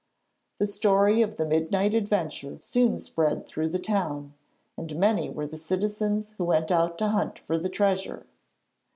[0.57, 4.33] The story of the midnight adventure soon spread through the town,
[4.75, 8.25] and many were the citizens who went out to hunt for the treasure.